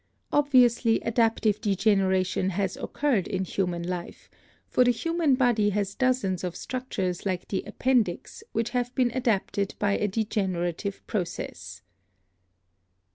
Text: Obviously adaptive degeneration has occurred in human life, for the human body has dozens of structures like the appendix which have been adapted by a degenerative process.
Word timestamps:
Obviously 0.31 0.99
adaptive 1.03 1.61
degeneration 1.61 2.49
has 2.49 2.75
occurred 2.75 3.27
in 3.27 3.43
human 3.43 3.83
life, 3.83 4.31
for 4.67 4.83
the 4.83 4.89
human 4.89 5.35
body 5.35 5.69
has 5.69 5.93
dozens 5.93 6.43
of 6.43 6.55
structures 6.55 7.23
like 7.23 7.47
the 7.49 7.61
appendix 7.67 8.43
which 8.51 8.71
have 8.71 8.95
been 8.95 9.11
adapted 9.11 9.75
by 9.77 9.91
a 9.95 10.07
degenerative 10.07 11.05
process. 11.05 11.83